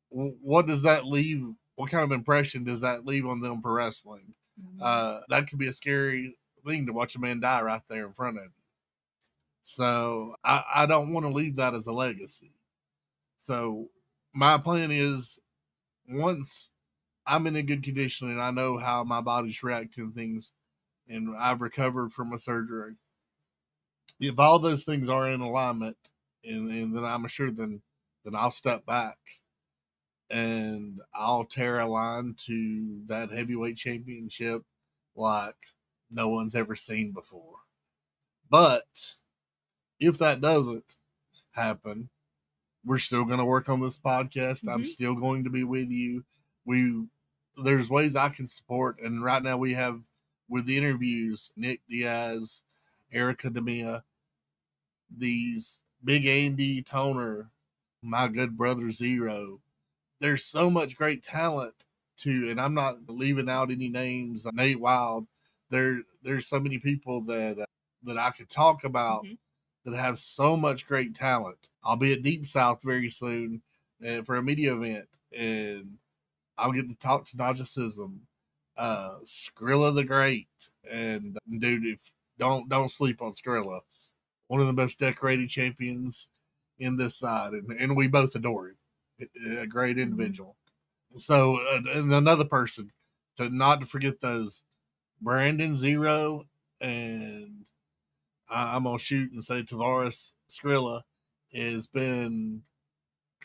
[0.10, 1.44] what does that leave
[1.76, 4.34] what kind of impression does that leave on them for wrestling?
[4.62, 4.78] Mhm.
[4.82, 8.14] Uh, that could be a scary thing to watch a man die right there in
[8.14, 8.52] front of you.
[9.64, 12.52] So I, I don't want to leave that as a legacy.
[13.38, 13.90] So
[14.34, 15.40] my plan is
[16.08, 16.70] once
[17.26, 20.52] I'm in a good condition and I know how my body's reacting to things
[21.08, 22.96] and I've recovered from a surgery,
[24.20, 25.98] if all those things are in alignment
[26.44, 27.82] and, and then I'm assured then
[28.24, 29.18] then I'll step back
[30.30, 34.64] and I'll tear a line to that heavyweight championship
[35.16, 35.56] like
[36.10, 37.58] no one's ever seen before.
[38.50, 38.86] But
[40.00, 40.96] if that doesn't
[41.52, 42.10] happen,
[42.86, 44.68] we're still going to work on this podcast.
[44.68, 44.88] I'm Mhm.
[44.88, 46.26] still going to be with you.
[46.66, 47.06] We
[47.64, 50.02] there's ways I can support, and right now we have
[50.50, 52.62] with the interviews Nick Diaz,
[53.12, 54.04] Erica Demia,
[55.18, 57.50] these Big Andy Toner,
[58.02, 59.60] my good brother Zero.
[60.20, 61.74] There's so much great talent
[62.20, 64.46] to, and I'm not leaving out any names.
[64.54, 65.28] Nate Wild.
[65.70, 67.66] There, there's so many people that uh,
[68.04, 69.38] that I could talk about Mhm.
[69.86, 71.70] that have so much great talent.
[71.84, 73.62] I'll be at Deep South very soon
[74.06, 75.98] uh, for a media event, and
[76.62, 78.20] I'll get to talk to Najacism,
[78.78, 80.48] uh, Skrilla the Great,
[80.90, 83.80] and dude, if don't don't sleep on Skrilla,
[84.48, 86.28] one of the most decorated champions
[86.78, 88.76] in this side, and, and we both adore him.
[89.60, 90.56] A great individual.
[91.16, 92.92] So, uh, and another person
[93.38, 94.64] to not to forget those,
[95.22, 96.46] Brandon Zero,
[96.80, 97.66] and
[98.50, 101.02] I, I'm gonna shoot and say Tavares Skrilla
[101.54, 102.62] has been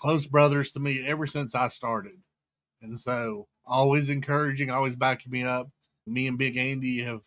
[0.01, 2.19] close brothers to me ever since I started.
[2.87, 5.69] And so always encouraging, always backing me up.
[6.07, 7.21] Me and Big Andy have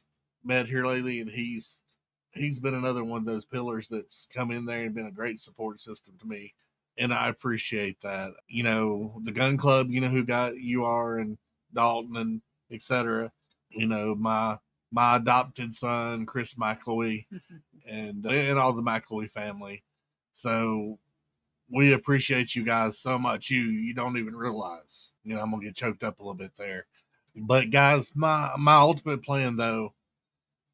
[0.44, 1.80] met here lately and he's
[2.32, 5.40] he's been another one of those pillars that's come in there and been a great
[5.40, 6.54] support system to me.
[6.98, 8.32] And I appreciate that.
[8.48, 11.38] You know, the gun club, you know who got you are and
[11.74, 12.42] Dalton and
[12.72, 13.32] etc.
[13.70, 14.58] You know, my
[14.92, 17.26] my adopted son, Chris McElwee,
[17.88, 19.84] and and all the McElwee family.
[20.34, 21.00] So
[21.72, 23.50] we appreciate you guys so much.
[23.50, 25.14] You you don't even realize.
[25.24, 26.86] You know, I'm gonna get choked up a little bit there.
[27.36, 29.94] But guys, my my ultimate plan though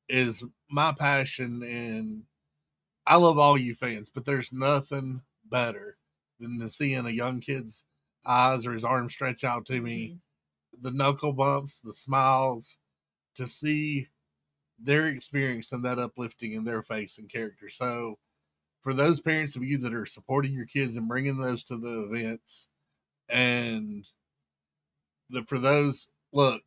[0.09, 2.23] is my passion and
[3.07, 5.97] I love all you fans, but there's nothing better
[6.39, 7.83] than to seeing a young kid's
[8.25, 10.81] eyes or his arms stretch out to me, mm-hmm.
[10.81, 12.77] the knuckle bumps, the smiles,
[13.35, 14.07] to see
[14.79, 17.69] their experience and that uplifting in their face and character.
[17.69, 18.17] So
[18.85, 22.03] for those parents of you that are supporting your kids and bringing those to the
[22.03, 22.67] events
[23.29, 24.05] and
[25.31, 26.61] the for those look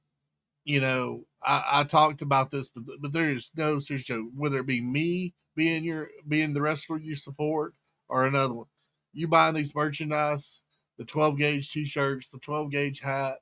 [0.65, 4.59] you know i, I talked about this but but there is no serious joke whether
[4.59, 7.75] it be me being your being the wrestler you support
[8.09, 8.67] or another one.
[9.13, 10.63] You buying these merchandise
[10.99, 13.39] the 12 gauge t-shirts the 12 gauge hat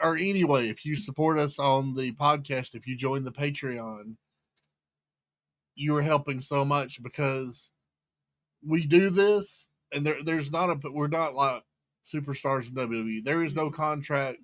[0.00, 4.14] or anyway if you support us on the podcast if you join the patreon
[5.74, 7.72] you are helping so much because
[8.66, 11.62] we do this and there there's not a we're not like
[12.04, 13.24] superstars in WWE.
[13.24, 14.38] There is no contract.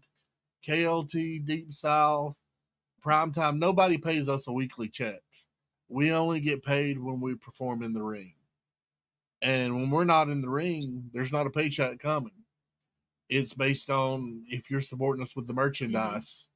[0.66, 2.36] KLT, Deep South,
[3.04, 5.20] Primetime, nobody pays us a weekly check.
[5.88, 8.34] We only get paid when we perform in the ring.
[9.42, 12.32] And when we're not in the ring, there's not a paycheck coming.
[13.28, 16.48] It's based on if you're supporting us with the merchandise.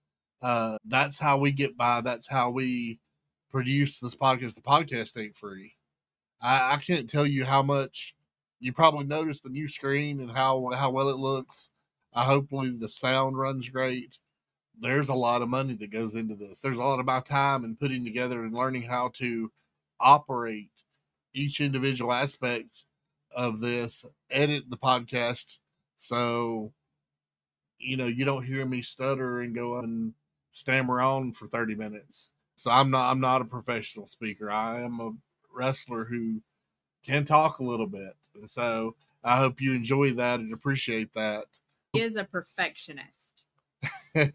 [0.42, 2.00] Uh, that's how we get by.
[2.00, 2.98] That's how we
[3.50, 4.54] produce this podcast.
[4.54, 5.74] The podcast ain't free.
[6.40, 8.14] I, I can't tell you how much
[8.60, 11.70] you probably noticed the new screen and how how well it looks.
[12.14, 14.18] I hopefully the sound runs great.
[14.78, 16.60] There's a lot of money that goes into this.
[16.60, 19.52] There's a lot of my time in putting together and learning how to
[20.00, 20.70] operate
[21.34, 22.84] each individual aspect
[23.34, 25.58] of this, edit the podcast
[25.96, 26.72] so
[27.78, 30.14] you know you don't hear me stutter and go and
[30.52, 32.30] stammer on for 30 minutes.
[32.56, 34.50] So I'm not I'm not a professional speaker.
[34.50, 35.12] I am a
[35.54, 36.40] wrestler who
[37.04, 38.14] can talk a little bit.
[38.34, 41.44] And so I hope you enjoy that and appreciate that.
[41.92, 43.42] He is a perfectionist.
[44.14, 44.28] I,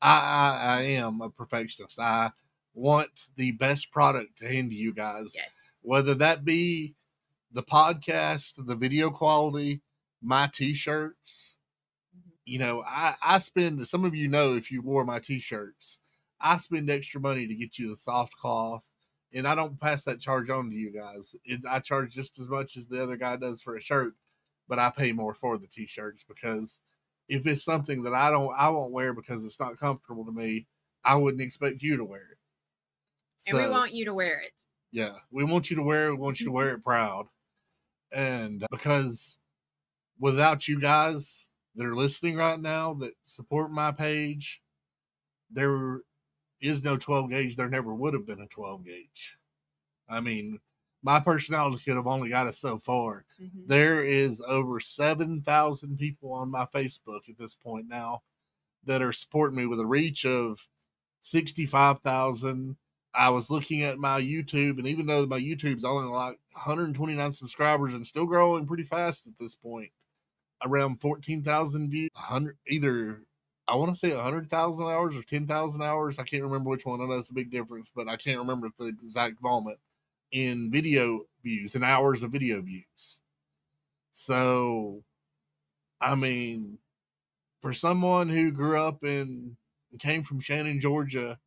[0.00, 1.98] I, I am a perfectionist.
[1.98, 2.30] I
[2.74, 5.68] want the best product to hand to you guys, Yes.
[5.82, 6.94] whether that be
[7.52, 9.82] the podcast, the video quality,
[10.22, 11.56] my t-shirts.
[12.16, 12.30] Mm-hmm.
[12.46, 15.98] You know, I, I spend some of you know if you wore my t-shirts,
[16.40, 18.82] I spend extra money to get you the soft cloth
[19.34, 21.34] and I don't pass that charge on to you guys.
[21.44, 24.14] It, I charge just as much as the other guy does for a shirt,
[24.68, 26.78] but I pay more for the t-shirts because
[27.28, 30.66] if it's something that I don't, I won't wear because it's not comfortable to me.
[31.04, 33.50] I wouldn't expect you to wear it.
[33.50, 34.52] and we want you to wear it.
[34.92, 36.12] yeah, we want you to wear it.
[36.12, 37.26] We want you to wear it proud,
[38.12, 39.38] and because
[40.20, 44.60] without you guys, that are listening right now that support my page,
[45.50, 46.00] there
[46.62, 47.56] is no 12 gauge.
[47.56, 49.36] There never would have been a 12 gauge.
[50.08, 50.60] I mean,
[51.02, 53.24] my personality could have only got us so far.
[53.40, 53.66] Mhm.
[53.66, 58.22] There is over 7,000 people on my Facebook at this point now
[58.84, 60.68] that are supporting me with a reach of
[61.20, 62.76] 65,000.
[63.14, 67.94] I was looking at my YouTube, and even though my YouTube's only like 129 subscribers
[67.94, 69.92] and still growing pretty fast at this point,
[70.64, 73.22] around 14,000 views, 100, either
[73.72, 76.18] I want to say 100,000 hours or 10,000 hours.
[76.18, 77.00] I can't remember which one.
[77.00, 79.78] I know it's a big difference, but I can't remember the exact moment
[80.30, 83.16] in video views and hours of video views.
[84.12, 85.02] So,
[86.02, 86.76] I mean,
[87.62, 89.56] for someone who grew up in
[89.98, 91.38] came from Shannon, Georgia,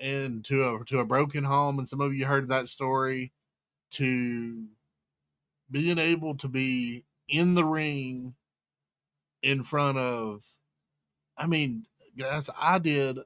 [0.00, 3.32] and to a to a broken home, and some of you heard that story,
[3.92, 4.66] to
[5.70, 8.34] being able to be in the ring
[9.42, 10.44] in front of,
[11.36, 11.86] I mean,
[12.18, 13.18] guys, I did.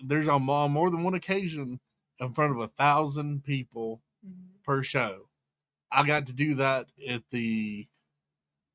[0.00, 1.80] There's on more more than one occasion
[2.20, 4.62] in front of a thousand people Mhm.
[4.64, 5.28] per show.
[5.90, 7.86] I got to do that at the.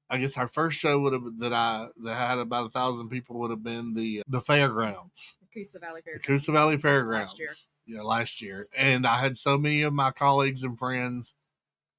[0.09, 3.39] I guess our first show would have that I that had about a thousand people
[3.39, 6.15] would have been the the fairgrounds, The Coosa Valley Fair.
[6.15, 7.39] the Coosa Valley Fairgrounds.
[7.39, 7.49] year.
[7.85, 11.33] Yeah, last year, and I had so many of my colleagues and friends.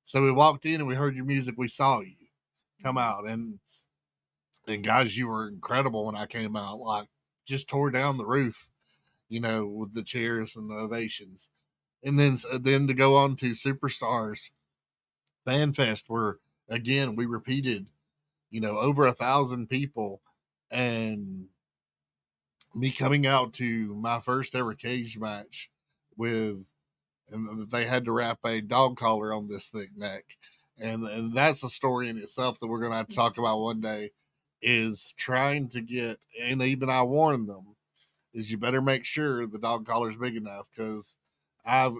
[0.04, 1.54] So we walked in and we heard your music.
[1.58, 2.14] We saw you
[2.82, 3.58] come out, and
[4.66, 6.78] and guys, you were incredible when I came out.
[6.78, 7.08] Like
[7.44, 8.68] just tore down the roof,
[9.28, 11.48] you know, with the chairs and the ovations.
[12.04, 14.50] And then then to go on to Superstars
[15.44, 16.38] Fan Fest, where
[16.68, 17.86] again we repeated,
[18.50, 20.20] you know, over a thousand people,
[20.70, 21.48] and
[22.74, 25.70] me coming out to my first ever cage match
[26.16, 26.64] with,
[27.30, 30.24] and they had to wrap a dog collar on this thick neck,
[30.78, 33.80] and and that's a story in itself that we're gonna have to talk about one
[33.80, 34.10] day.
[34.62, 37.74] Is trying to get, and even I warned them,
[38.32, 41.16] is you better make sure the dog collar's big enough because
[41.66, 41.94] I've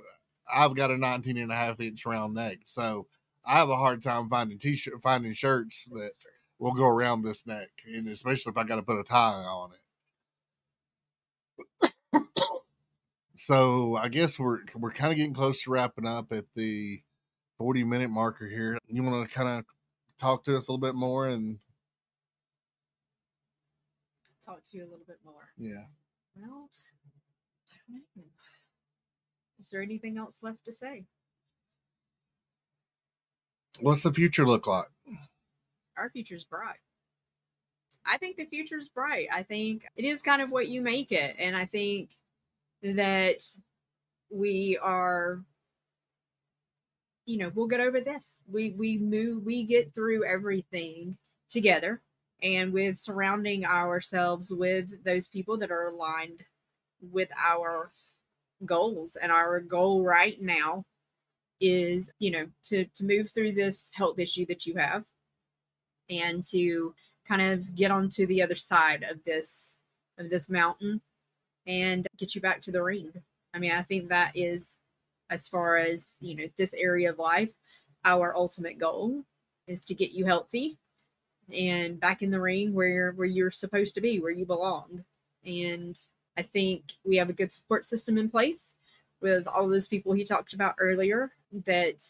[0.53, 3.07] I've got a 19 and a half inch round neck, so
[3.45, 6.13] I have a hard time finding t-shirt finding shirts that
[6.59, 9.71] will go around this neck, and especially if I got to put a tie on
[9.73, 9.79] it.
[13.35, 17.03] so I guess we're we're kind of getting close to wrapping up at the
[17.59, 18.79] 40 minute marker here.
[18.87, 19.65] You want to kind of
[20.19, 21.59] talk to us a little bit more, and
[24.45, 25.53] Talk to you a little bit more.
[25.57, 25.85] yeah,
[26.37, 26.69] Well,
[27.71, 28.23] I don't know.
[29.63, 31.05] Is there anything else left to say?
[33.81, 34.87] what's the future look like?
[35.97, 36.79] Our future's bright.
[38.07, 39.29] I think the future's bright.
[39.33, 41.37] I think it is kind of what you make it.
[41.39, 42.11] And I think
[42.83, 43.43] that
[44.31, 45.41] we are
[47.25, 48.41] you know, we'll get over this.
[48.51, 51.17] We we move we get through everything
[51.49, 52.01] together
[52.43, 56.43] and with surrounding ourselves with those people that are aligned
[57.01, 57.93] with our
[58.67, 59.17] goals.
[59.17, 60.85] And our goal right now
[61.61, 65.05] is you know to to move through this health issue that you have
[66.11, 66.93] and to
[67.27, 69.79] kind of get onto the other side of this
[70.19, 71.01] of this mountain
[71.67, 73.13] and get you back to the ring.
[73.55, 74.77] I mean i think that is
[75.31, 77.51] as far as you know this area of life
[78.05, 79.23] our ultimate goal
[79.69, 80.79] is to get you healthy
[81.53, 85.05] and back in the ring where where you're supposed to be where you belong.
[85.45, 85.99] And
[86.39, 88.77] i think we have a good support system in place
[89.21, 91.31] with all those people he talked about earlier
[91.67, 92.05] that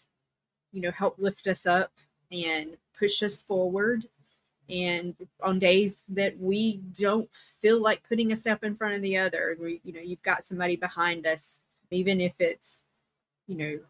[0.73, 1.93] you know help lift us up
[2.31, 4.09] and push us forward.
[4.69, 9.19] And on days that we don't feel like putting a step in front of the
[9.19, 12.83] other we you know you've got somebody behind us even if it's
[13.47, 13.81] you know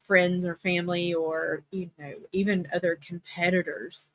[0.00, 4.08] friends or family or you know even other competitors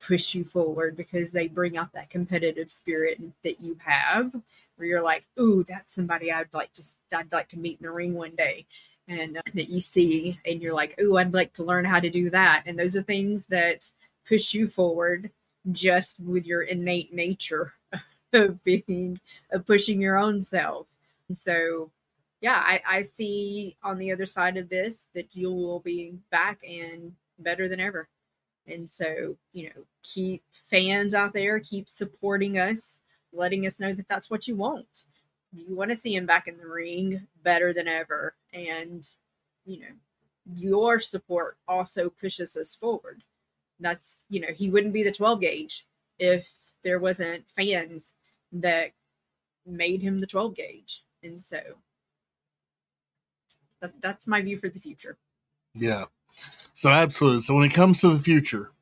[0.00, 4.32] push you forward because they bring out that competitive spirit that you have
[4.76, 6.82] where you're like ooh that's somebody i'd like to
[7.14, 8.66] i'd like to meet in the ring one day.
[9.08, 12.10] And uh, that you see and you're like ooh i'd like to learn how to
[12.10, 12.62] do that.
[12.66, 13.90] And those are things that
[14.26, 15.30] push you forward
[15.72, 17.74] just with your innate nature
[18.32, 19.20] of being
[19.52, 20.86] of pushing your own self.
[21.28, 21.90] And so
[22.40, 26.62] yeah I, I see on the other side of this that you will be back
[26.66, 28.08] and better than ever
[28.66, 33.00] and so you know keep fans out there keep supporting us
[33.32, 35.04] letting us know that that's what you want.
[35.52, 38.34] You want to see him back in the ring better than ever.
[38.52, 39.08] And
[39.64, 39.94] you know
[40.54, 43.22] your support also pushes us forward.
[43.78, 45.86] That's you know he wouldn't be the 12 gauge
[46.18, 46.52] if
[46.82, 48.14] there wasn't fans
[48.52, 48.92] that
[49.66, 51.04] made him the 12 gauge.
[51.22, 51.60] And so
[53.80, 55.18] that, that's my view for the future.
[55.74, 56.06] Yeah.
[56.80, 57.42] So absolutely.
[57.42, 58.72] So when it comes to the future,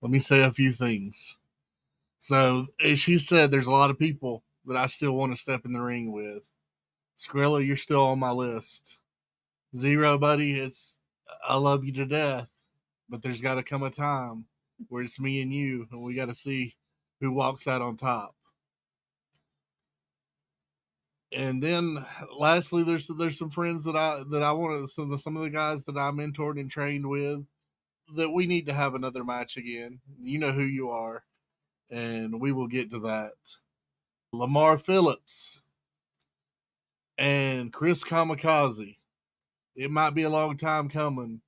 [0.00, 1.36] let me say a few things.
[2.18, 5.66] So, as she said, there's a lot of people that I still want to step
[5.66, 6.42] in the ring with.
[7.18, 8.96] Skrilla, you're still on my list.
[9.76, 10.96] Zero, buddy, it's
[11.46, 12.48] I love you to death,
[13.10, 14.46] but there's got to come a time
[14.88, 16.76] where it's me and you, and we got to see
[17.20, 18.36] who walks out on top.
[21.32, 22.04] And then,
[22.38, 25.50] lastly, there's there's some friends that I that I want to some some of the
[25.50, 27.44] guys that I mentored and trained with
[28.16, 30.00] that we need to have another match again.
[30.18, 31.24] You know who you are,
[31.90, 33.32] and we will get to that.
[34.32, 35.62] Lamar Phillips
[37.18, 38.96] and Chris Kamikaze.
[39.76, 41.40] It might be a long time coming,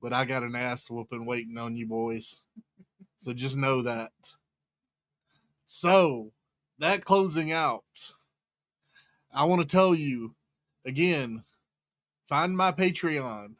[0.00, 2.36] but I got an ass whooping waiting on you boys.
[3.18, 4.12] So just know that.
[5.66, 6.32] So,
[6.78, 7.84] that closing out,
[9.32, 10.34] I want to tell you
[10.86, 11.44] again
[12.28, 13.54] find my Patreon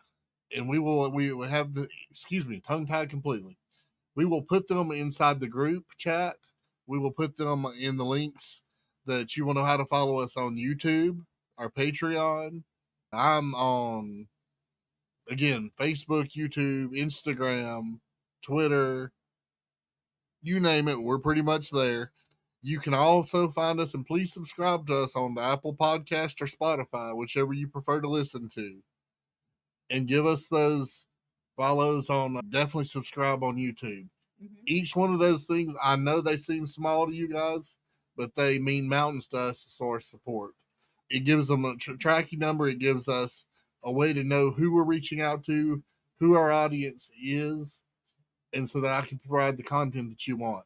[0.54, 3.56] and we will we will have the excuse me tongue tied completely.
[4.14, 6.36] We will put them inside the group chat.
[6.86, 8.62] We will put them in the links
[9.06, 11.24] that you want to know how to follow us on YouTube,
[11.58, 12.62] our Patreon.
[13.12, 14.26] I'm on
[15.28, 18.00] again Facebook, YouTube, Instagram,
[18.42, 19.12] Twitter,
[20.42, 21.00] you name it.
[21.00, 22.12] We're pretty much there.
[22.62, 26.46] You can also find us and please subscribe to us on the Apple Podcast or
[26.46, 28.80] Spotify, whichever you prefer to listen to
[29.90, 31.06] and give us those
[31.56, 34.08] follows on definitely subscribe on YouTube.
[34.42, 34.64] Mm-hmm.
[34.66, 37.76] Each one of those things, I know they seem small to you guys,
[38.16, 40.52] but they mean mountains to us as far as support.
[41.10, 43.44] It gives them a tr- tracking number, it gives us
[43.84, 45.82] a way to know who we're reaching out to,
[46.20, 47.82] who our audience is,
[48.52, 50.64] and so that I can provide the content that you want.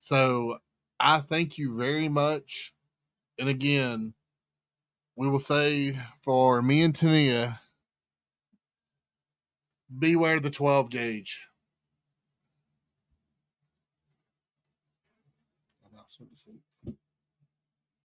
[0.00, 0.58] So
[1.02, 2.74] I thank you very much.
[3.38, 4.14] And again,
[5.16, 7.60] we will say for me and Tania,
[9.98, 11.42] beware the 12 gauge.